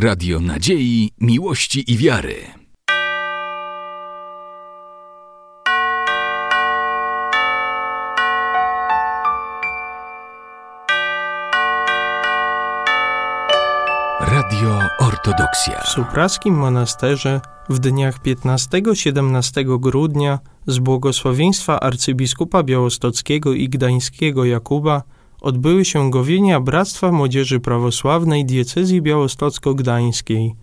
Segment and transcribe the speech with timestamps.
[0.00, 2.34] Radio Nadziei, Miłości i Wiary.
[14.20, 15.82] Radio Ortodoksja.
[15.84, 25.02] W supraskim monasterze w dniach 15-17 grudnia z błogosławieństwa arcybiskupa białostockiego i gdańskiego Jakuba
[25.40, 30.54] odbyły się gowienia Bractwa Młodzieży Prawosławnej Diecezji Białostocko-Gdańskiej.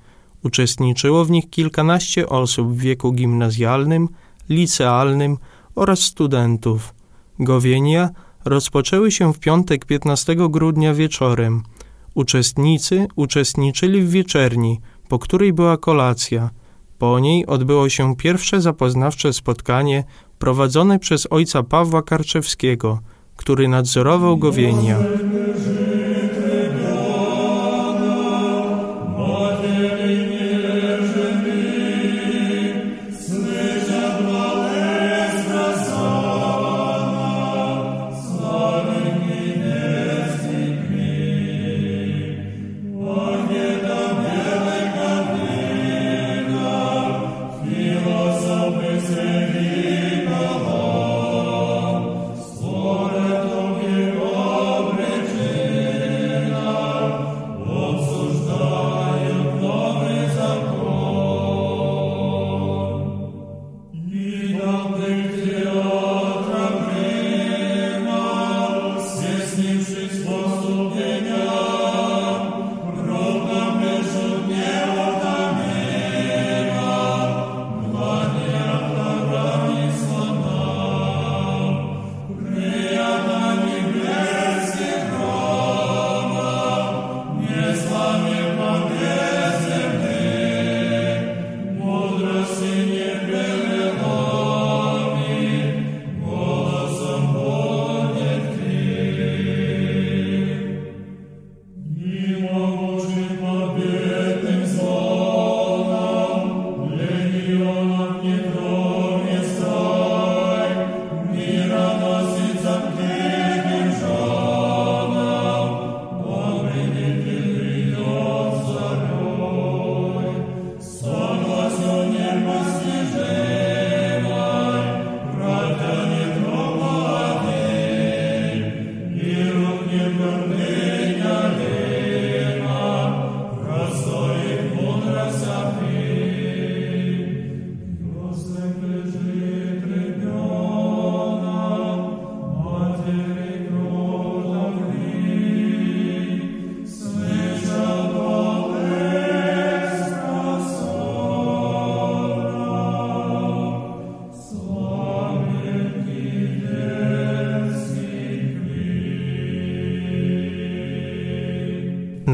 [0.43, 4.09] Uczestniczyło w nich kilkanaście osób w wieku gimnazjalnym,
[4.49, 5.37] licealnym
[5.75, 6.93] oraz studentów.
[7.39, 8.09] Gowienia
[8.45, 11.63] rozpoczęły się w piątek 15 grudnia wieczorem.
[12.13, 16.49] Uczestnicy uczestniczyli w wieczerni, po której była kolacja.
[16.97, 20.03] Po niej odbyło się pierwsze zapoznawcze spotkanie
[20.39, 22.99] prowadzone przez ojca Pawła Karczewskiego–
[23.35, 24.97] który nadzorował gowienia.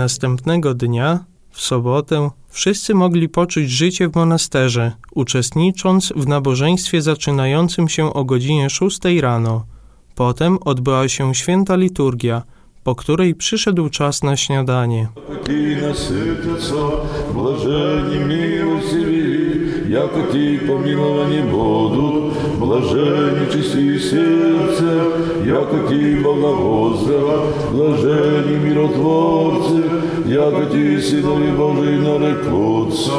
[0.01, 1.19] Następnego dnia,
[1.51, 8.69] w sobotę, wszyscy mogli poczuć życie w monasterze, uczestnicząc w nabożeństwie zaczynającym się o godzinie
[8.69, 9.65] 6 rano.
[10.15, 12.43] Potem odbyła się święta liturgia,
[12.83, 15.07] po której przyszedł czas na śniadanie.
[19.91, 25.01] Яко ти помиловані будуть, блажені чисті серце,
[25.45, 27.43] яко ти благовоздава,
[27.73, 29.81] блажені миротворці,
[30.27, 33.11] яко ти синові Божий нарекутся.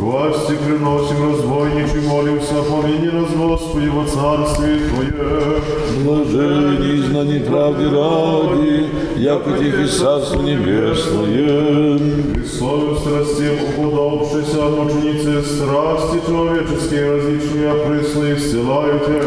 [0.00, 5.60] Власти приносим разбойничий, молимся, помяни нас, Господи, во царстве Твое.
[6.04, 8.84] Блажені, знані правди ради,
[9.16, 11.98] яко тихе царство небесное.
[12.54, 19.21] Христовым страстям уподобшися мученицы страсти человеческие различные опрысные исцелайте.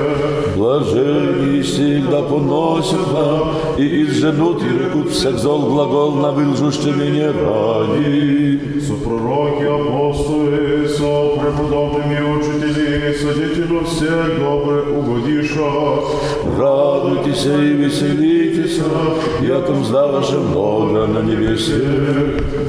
[0.56, 8.80] Блажени всегда поносят нам, и изженут и рекут всех зол глагол на вылжущими не ради.
[8.80, 15.71] Со пророки, апостолы, со преподобными учители, свидетелю всех добре угодиша.
[16.59, 18.46] Радуйтесь и веселитесь,
[19.42, 21.80] яком здаваше много на небесе.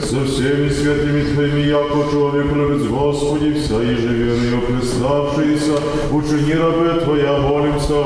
[0.02, 5.80] Со всеми святыми Твоими, яко человек любит Господи, вся ежеверную приставшиеся,
[6.12, 8.04] учени рабы Твоя, молимся.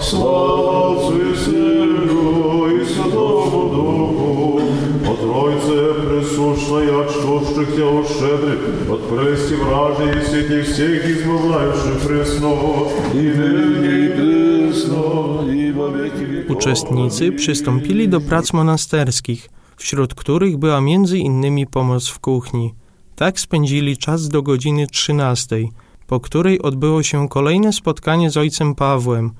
[0.00, 4.60] Слава Отцу и Сыну и Святому Духу,
[5.08, 8.58] о Тройце присущная, отштовших Тя ушедри,
[8.88, 12.54] от прести вражи и сети всех избавляющих пресно,
[13.12, 14.37] И ныне и пресно,
[16.49, 19.49] Uczestnicy przystąpili do prac monasterskich.
[19.79, 22.73] wśród których była między innymi pomoc w kuchni.
[23.15, 25.55] Tak spędzili czas do godziny 13,
[26.07, 29.31] po której odbyło się kolejne spotkanie z ojcem Pawłem.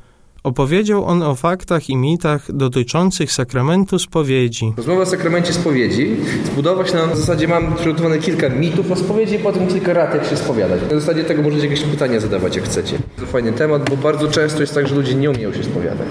[0.44, 4.74] Opowiedział on o faktach i mitach dotyczących sakramentu spowiedzi.
[4.78, 6.16] Rozmowa o sakramencie spowiedzi
[6.46, 10.38] zbudowa się na zasadzie mam przygotowane kilka mitów o spowiedzi potem kilka rad, jak się
[10.38, 10.82] spowiadać.
[10.92, 12.98] Na zasadzie tego możecie jakieś pytania zadawać, jak chcecie.
[13.20, 16.08] To fajny temat, bo bardzo często jest tak, że ludzie nie umieją się spowiadać.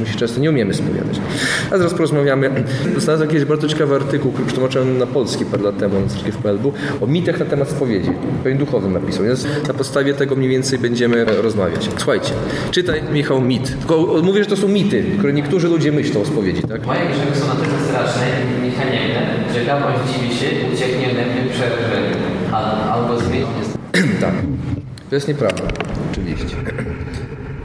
[0.00, 1.20] My się często nie umiemy spowiadać.
[1.66, 2.50] A teraz porozmawiamy.
[2.96, 6.72] Znalazłem kiedyś bardzo ciekawy artykuł, który przetłumaczyłem na polski parę lat temu na w Pelbu,
[7.00, 8.10] o mitach na temat spowiedzi.
[8.42, 9.24] Pewien duchowy napisał.
[9.24, 11.88] Więc na podstawie tego mniej więcej będziemy rozmawiać.
[11.96, 12.32] Słuchajcie,
[12.70, 13.78] czytaj Michał mit.
[13.78, 16.86] Tylko mówię, że to są mity, które niektórzy ludzie myślą o spowiedzi, tak?
[16.86, 18.26] Moje grzechy są na tyle straszne
[18.68, 22.16] i haniebne, że kapłan zdziwi się, ucieknie ode mnie przerażeniu.
[22.92, 23.46] Albo zmieni
[24.20, 24.34] tak.
[25.10, 25.62] To jest nieprawda,
[26.12, 26.56] oczywiście.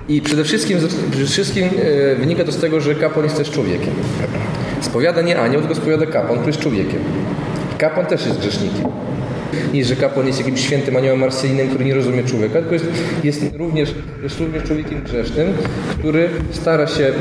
[0.09, 0.77] I przede wszystkim,
[1.11, 3.93] przede wszystkim e, wynika to z tego, że kapłan jest też człowiekiem.
[4.81, 6.99] Spowiada nie anioł, tylko spowiada kapłan, który jest człowiekiem.
[7.77, 8.85] Kapłan też jest grzesznikiem.
[9.73, 12.85] Nie, że kapłan jest jakimś świętym aniołem marsyjnym, który nie rozumie człowieka, tylko jest,
[13.23, 15.47] jest, również, jest również człowiekiem grzesznym,
[15.99, 17.11] który stara się,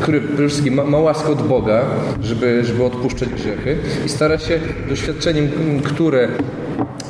[0.00, 1.84] który przede wszystkim ma, ma łaskę od Boga,
[2.22, 5.48] żeby, żeby odpuszczać grzechy i stara się doświadczeniem,
[5.84, 6.28] które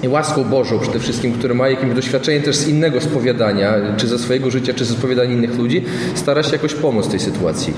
[0.08, 4.50] łaską Bożą przede wszystkim, który ma jakimś doświadczenie też z innego spowiadania, czy ze swojego
[4.50, 7.74] życia, czy ze spowiadania innych ludzi, stara się jakoś pomóc tej sytuacji.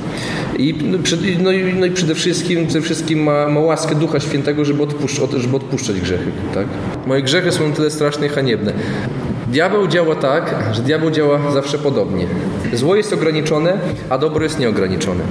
[0.58, 0.98] I, no,
[1.42, 5.20] no, i, no i przede wszystkim, przede wszystkim ma, ma łaskę Ducha Świętego, żeby, odpuszcz,
[5.36, 6.30] żeby odpuszczać grzechy.
[6.54, 6.66] Tak?
[7.06, 8.72] Moje grzechy są tyle straszne i haniebne.
[9.48, 12.26] Diabeł działa tak, że diabeł działa zawsze podobnie.
[12.72, 13.78] Zło jest ograniczone,
[14.10, 15.24] a dobro jest nieograniczone.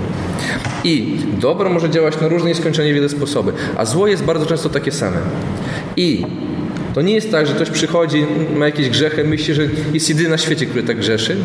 [0.83, 4.91] I dobro może działać na różne nieskończenie wiele sposoby, a zło jest bardzo często takie
[4.91, 5.17] same.
[5.97, 6.25] I
[6.93, 8.25] to nie jest tak, że ktoś przychodzi,
[8.55, 9.63] ma jakieś grzechy, myśli, że
[9.93, 11.37] jest jedyny na świecie, który tak grzeszy.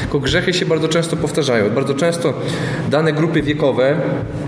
[0.00, 1.70] Tylko grzechy się bardzo często powtarzają.
[1.70, 2.34] Bardzo często
[2.90, 3.96] dane grupy wiekowe,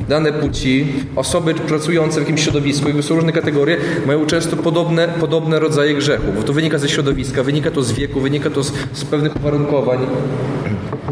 [0.09, 0.87] dane płci,
[1.17, 3.77] osoby pracujące w jakimś środowisku, jakby są różne kategorie,
[4.07, 6.37] mają często podobne, podobne rodzaje grzechów.
[6.37, 9.99] Bo to wynika ze środowiska, wynika to z wieku, wynika to z, z pewnych uwarunkowań.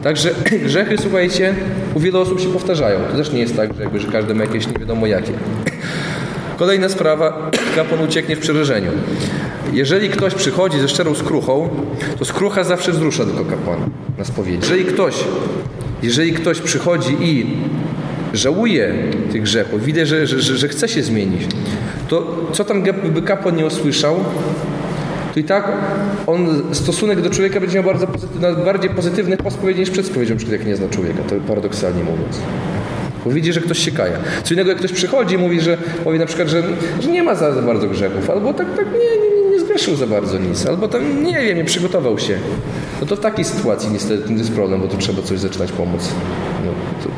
[0.02, 0.30] Także
[0.66, 1.54] grzechy, słuchajcie,
[1.94, 3.00] u wielu osób się powtarzają.
[3.10, 5.32] To też nie jest tak, że, jakby, że każdy ma jakieś nie wiadomo jakie.
[6.60, 8.90] Kolejna sprawa, kapłan ucieknie w przerażeniu.
[9.72, 11.68] Jeżeli ktoś przychodzi ze szczerą skruchą,
[12.18, 13.86] to skrucha zawsze wzrusza tylko kapłana
[14.18, 14.58] na spowiedzi.
[14.60, 15.14] Jeżeli ktoś,
[16.02, 17.46] jeżeli ktoś przychodzi i
[18.32, 18.94] żałuje
[19.32, 21.42] tych grzechów, widać, że, że, że chce się zmienić,
[22.08, 22.82] to co tam
[23.14, 24.24] by kapłan nie usłyszał,
[25.34, 25.72] to i tak
[26.26, 30.34] on stosunek do człowieka będzie miał bardzo pozytywny, bardziej pozytywny po spowiedzi niż przed spowiedzią,
[30.50, 32.40] jak nie zna człowieka, to paradoksalnie mówiąc.
[33.24, 34.18] Bo widzi, że ktoś się kaja.
[34.44, 36.62] Co innego, jak ktoś przychodzi i mówi, że powie na przykład, że,
[37.00, 40.38] że nie ma za, bardzo grzechów, albo tak, tak nie, nie, nie zgrzeszył za bardzo
[40.38, 42.38] nic, albo tam nie wiem, nie przygotował się.
[43.00, 46.08] No to w takiej sytuacji niestety jest problem, bo tu trzeba coś zaczynać pomóc.
[46.66, 46.72] No,
[47.04, 47.10] to,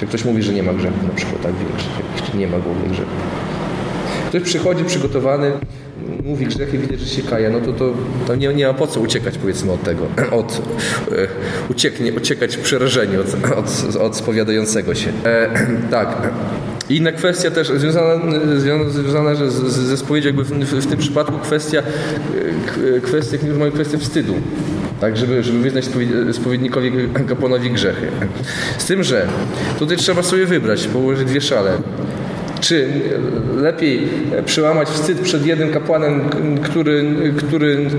[0.00, 3.14] czy ktoś mówi, że nie ma grzechów na przykład, tak większych, nie ma głównych grzechów.
[4.28, 5.52] Ktoś przychodzi przygotowany,
[6.24, 7.92] mówi grzechy, widać, że się kaja, no to, to,
[8.26, 10.06] to nie, nie ma po co uciekać powiedzmy od tego,
[10.40, 10.62] od,
[11.12, 11.28] e,
[11.70, 15.12] ucieknie, uciekać w przerażeniu od, od, od spowiadającego się.
[15.24, 15.50] E,
[15.90, 16.30] tak.
[16.88, 18.20] Inna kwestia też związana,
[18.88, 21.82] związana z, ze spowiedzią, jakby w, w, w, tym przypadku kwestia,
[22.96, 24.34] e, kwestia, jak kwestia wstydu.
[25.00, 25.84] Tak, żeby, żeby wyznać
[26.32, 26.92] spowiednikowi
[27.28, 28.06] kapłanowi grzechy.
[28.78, 29.28] Z tym, że
[29.78, 31.78] tutaj trzeba sobie wybrać, położyć dwie szale.
[32.60, 32.88] Czy
[33.56, 34.08] lepiej
[34.44, 36.20] przełamać wstyd przed jednym kapłanem,
[36.62, 37.04] który,
[37.36, 37.90] który,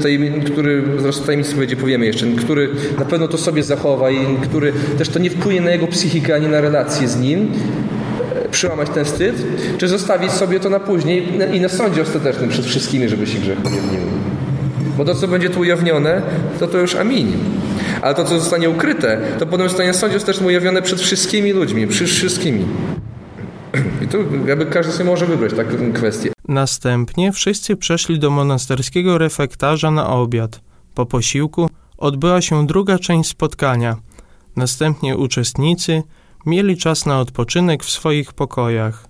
[0.45, 2.69] który zresztą tajemnicy będzie powiemy jeszcze, który
[3.00, 6.48] na pewno to sobie zachowa i który też to nie wpłynie na jego psychikę ani
[6.48, 7.51] na relacje z nim,
[8.51, 9.36] przełamać ten wstyd,
[9.77, 13.60] czy zostawić sobie to na później i na sądzie ostatecznym przed wszystkimi, żeby się grzech
[13.60, 14.03] ujawniły.
[14.98, 16.22] Bo to, co będzie tu ujawnione,
[16.60, 17.31] to to już amin.
[18.01, 22.07] Ale to, co zostanie ukryte, to potem zostanie sądzie ostatecznym ujawnione przed wszystkimi ludźmi, przed
[22.07, 22.65] wszystkimi.
[24.48, 26.32] Jakby każdy sobie może wybrać taką kwestię.
[26.48, 30.62] Następnie wszyscy przeszli do monasterskiego refektarza na obiad.
[30.96, 33.98] Po posiłku odbyła się druga część spotkania.
[34.56, 36.04] Następnie uczestnicy
[36.46, 39.08] mieli czas na odpoczynek w swoich pokojach.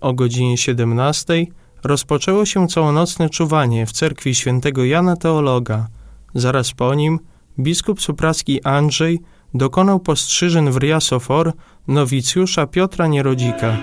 [0.00, 1.46] O godzinie 17
[1.84, 5.86] rozpoczęło się całonocne czuwanie w cerkwi świętego Jana Teologa.
[6.34, 7.18] Zaraz po nim
[7.58, 9.20] biskup supraski Andrzej
[9.54, 11.52] dokonał postrzyżyn w Riasofor
[11.88, 13.76] nowicjusza Piotra Nierodzika.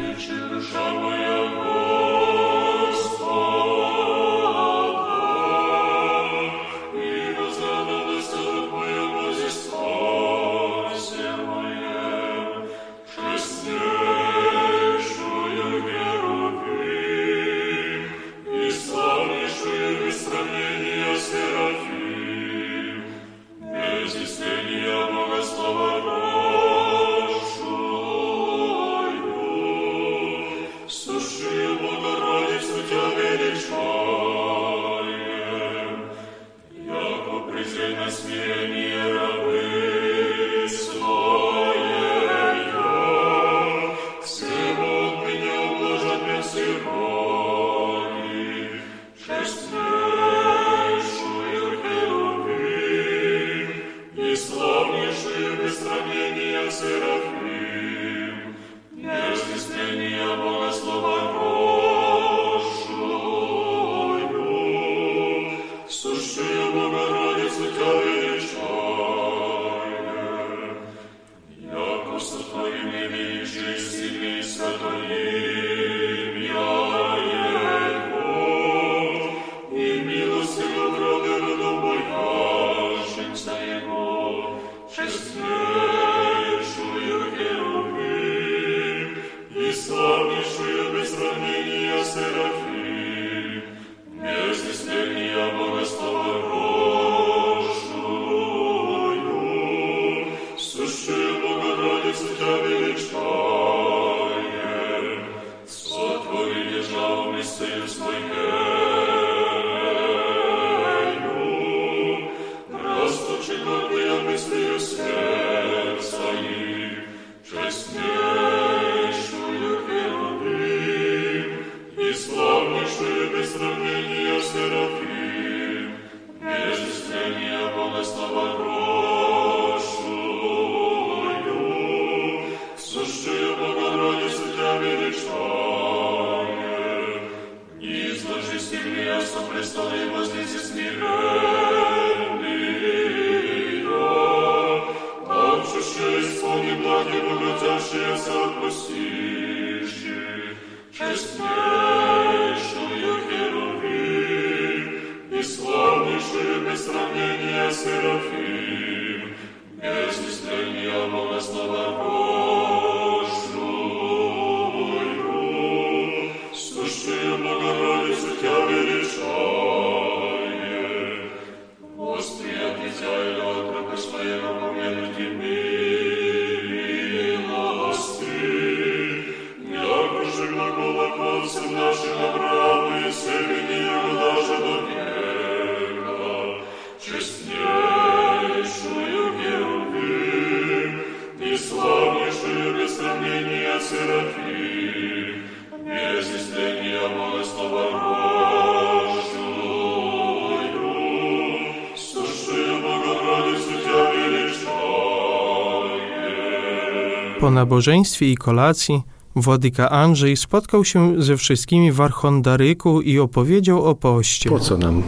[207.49, 209.01] Po nabożeństwie i kolacji
[209.35, 214.49] Władyka Andrzej spotkał się ze wszystkimi w Archondaryku i opowiedział o poście.
[214.49, 215.03] Po co nam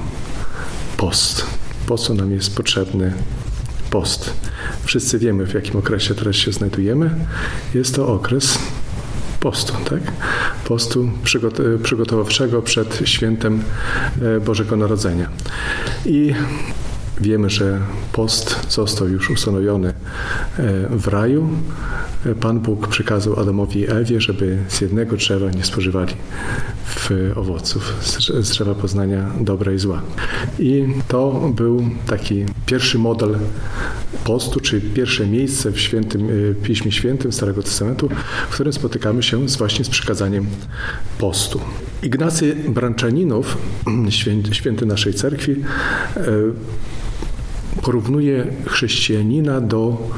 [0.97, 1.45] post?
[1.85, 3.13] Po co nam jest potrzebny
[3.89, 4.33] post?
[4.83, 7.15] Wszyscy wiemy, w jakim okresie teraz się znajdujemy.
[7.73, 8.59] Jest to okres
[9.39, 10.11] postu, tak?
[10.65, 11.09] Postu
[11.83, 13.63] przygotowawczego przed świętem
[14.21, 15.29] e, Bożego Narodzenia.
[16.05, 16.33] I
[17.21, 17.79] wiemy, że
[18.13, 19.93] post został już ustanowiony e,
[20.89, 21.49] w raju.
[22.39, 26.13] Pan Bóg przekazał Adamowi i Ewie, żeby z jednego drzewa nie spożywali
[27.35, 27.95] owoców,
[28.41, 30.01] z drzewa poznania dobra i zła.
[30.59, 33.35] I to był taki pierwszy model
[34.23, 38.09] postu, czy pierwsze miejsce w świętym, e, Piśmie Świętym Starego Testamentu,
[38.49, 40.45] w którym spotykamy się z, właśnie z przykazaniem
[41.17, 41.59] postu.
[42.03, 43.57] Ignacy Branczaninów,
[44.51, 46.23] święty, naszej cerkwi, e,
[47.81, 50.09] porównuje chrześcijanina do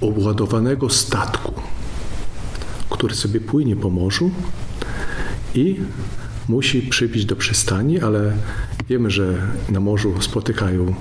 [0.00, 1.52] obładowanego statku,
[2.90, 4.30] który sobie płynie po morzu
[5.54, 5.76] i
[6.48, 8.32] musi przybić do przystani, ale
[8.88, 10.94] wiemy, że na morzu spotykają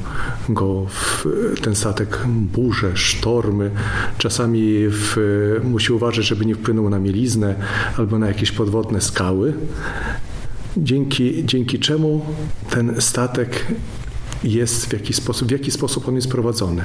[0.50, 1.26] go w,
[1.62, 3.72] ten statek burze, sztormy.
[4.18, 5.18] Czasami w,
[5.64, 7.56] musi uważać, żeby nie wpłynął na mieliznę
[7.98, 9.54] albo na jakieś podwodne skały.
[10.78, 12.26] Dzięki, dzięki czemu
[12.70, 13.66] ten statek
[14.44, 16.84] jest w jaki sposób, w jaki sposób on jest prowadzony,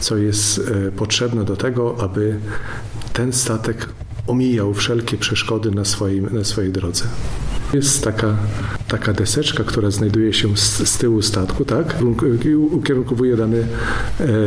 [0.00, 2.36] co jest e, potrzebne do tego, aby
[3.12, 3.88] ten statek
[4.26, 7.04] omijał wszelkie przeszkody na, swoim, na swojej drodze.
[7.74, 8.36] Jest taka,
[8.88, 11.96] taka deseczka, która znajduje się z, z tyłu statku, tak?
[12.44, 13.66] I ukierunkowuje dany, e,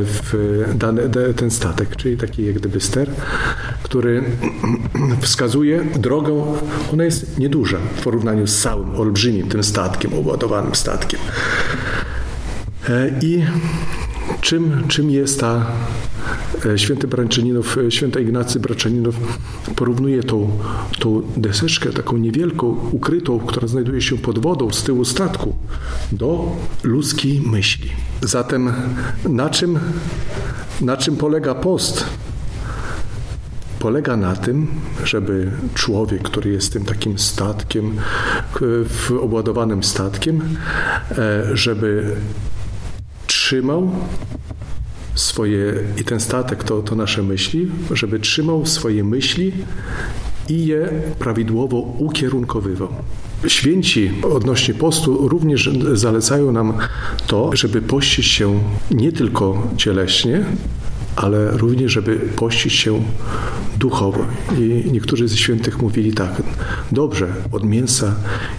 [0.03, 3.09] w, dany, ten statek, czyli taki jak gdyby ster,
[3.83, 4.23] który
[5.21, 6.45] wskazuje drogę.
[6.93, 11.19] Ona jest nieduża w porównaniu z całym olbrzymim tym statkiem, obładowanym statkiem.
[12.89, 13.43] E, I
[14.41, 15.65] czym, czym jest ta
[16.65, 19.15] e, święty Branczaninów, e, święta Ignacy Branczaninów
[19.75, 20.49] porównuje tą,
[20.99, 25.55] tą deseczkę, taką niewielką, ukrytą, która znajduje się pod wodą z tyłu statku,
[26.11, 27.89] do ludzkiej myśli.
[28.21, 28.73] Zatem
[29.29, 29.79] na czym,
[30.81, 32.05] na czym polega post?
[33.79, 34.67] polega na tym,
[35.03, 37.95] żeby człowiek, który jest tym takim statkiem,
[39.21, 40.57] obładowanym statkiem,
[41.53, 42.15] żeby
[43.43, 43.91] trzymał
[45.15, 49.51] swoje, i ten statek to, to nasze myśli, żeby trzymał swoje myśli
[50.49, 52.87] i je prawidłowo ukierunkowywał.
[53.47, 56.73] Święci odnośnie postu również zalecają nam
[57.27, 58.59] to, żeby pościć się
[58.91, 60.45] nie tylko cieleśnie,
[61.15, 63.03] ale również, żeby pościć się
[63.77, 64.25] duchowo.
[64.59, 66.43] I niektórzy ze świętych mówili tak,
[66.91, 68.15] dobrze, od mięsa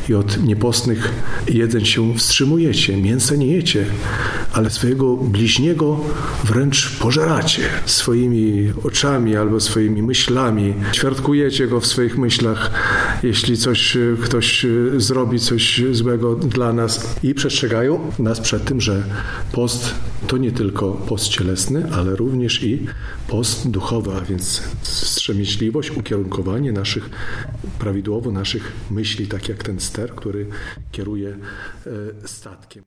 [0.08, 1.12] i od niepostnych
[1.48, 3.86] jedzeń się wstrzymujecie, mięsa nie jecie,
[4.52, 6.00] ale swojego bliźniego
[6.44, 10.74] wręcz pożeracie swoimi oczami albo swoimi myślami.
[10.92, 12.70] Ćwiartkujecie go w swoich myślach,
[13.22, 19.02] jeśli coś ktoś zrobi coś złego dla nas i przestrzegają nas przed tym, że
[19.52, 19.94] post
[20.26, 22.86] to nie tylko post cielesny, ale również i
[23.28, 27.10] post duchowy, a więc wstrzemięźliwość, ukierunkowanie naszych
[28.04, 30.46] skrzydłowo naszych myśli, tak jak ten ster, który
[30.92, 31.28] kieruje
[31.86, 32.84] e, statkiem.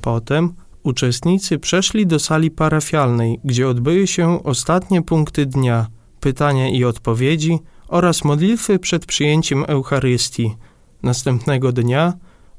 [0.00, 0.52] Potem
[0.82, 5.86] uczestnicy przeszli do sali parafialnej, gdzie odbyły się ostatnie punkty dnia,
[6.20, 10.54] pytania i odpowiedzi oraz modlitwy przed przyjęciem Eucharystii.
[11.02, 12.12] Następnego dnia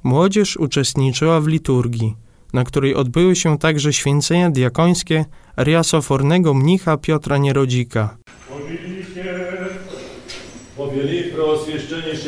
[0.04, 2.16] młodzież uczestniczyła w liturgii,
[2.54, 5.26] na której odbyły się także święcenia diakońskie
[5.58, 8.18] riasofornego mnicha Piotra Nierodzika.
[10.78, 11.24] Powieli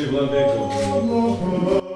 [0.06, 1.89] Władyko.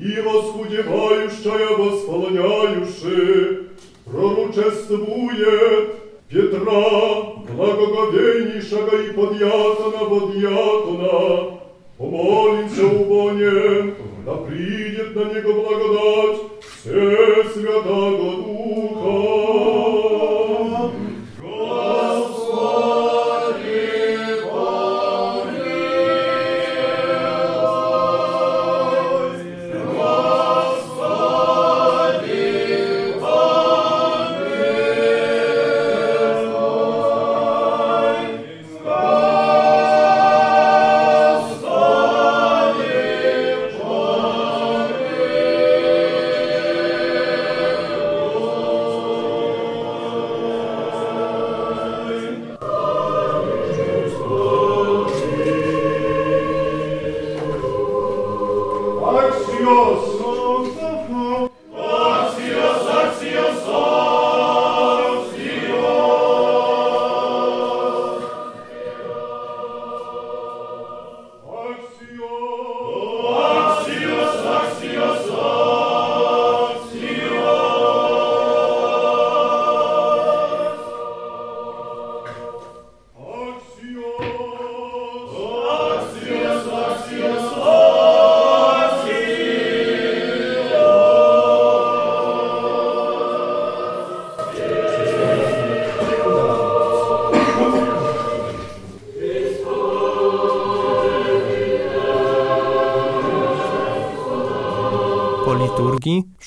[0.00, 1.09] і восхудіває.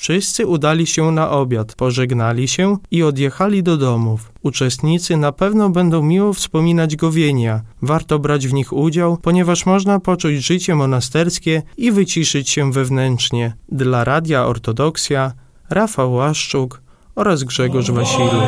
[0.04, 4.32] Wszyscy udali się na obiad, pożegnali się i odjechali do domów.
[4.42, 7.60] Uczestnicy na pewno będą miło wspominać gowienia.
[7.82, 13.56] Warto brać w nich udział, ponieważ można poczuć życie monasterskie i wyciszyć się wewnętrznie.
[13.68, 15.32] Dla Radia Ortodoksja
[15.70, 16.82] Rafał Łaszczuk
[17.14, 18.44] oraz Grzegorz Wasiluk.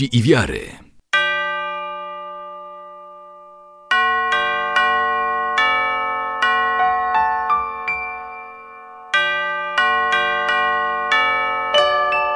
[0.00, 0.60] Miłości i wiary.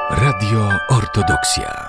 [0.09, 1.82] Radio Ortodoksja.